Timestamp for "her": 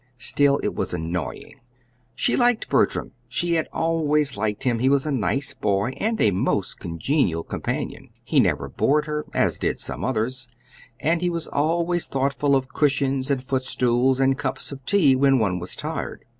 9.05-9.27